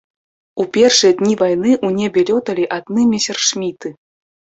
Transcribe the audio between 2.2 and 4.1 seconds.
лёталі адны месершміты!